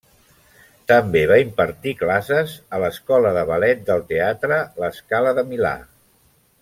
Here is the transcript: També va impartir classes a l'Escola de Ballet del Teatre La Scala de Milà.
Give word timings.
També 0.91 1.19
va 1.31 1.35
impartir 1.41 1.93
classes 1.99 2.55
a 2.77 2.79
l'Escola 2.85 3.35
de 3.37 3.43
Ballet 3.51 3.85
del 3.91 4.03
Teatre 4.13 4.59
La 4.85 4.91
Scala 5.01 5.35
de 5.41 5.45
Milà. 5.53 5.77